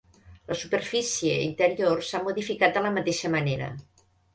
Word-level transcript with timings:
La 0.51 0.55
superfície 0.61 1.37
interior 1.49 2.03
s'ha 2.11 2.25
modificat 2.31 2.77
de 2.79 2.87
la 2.89 2.97
mateixa 3.01 3.37
manera. 3.41 3.75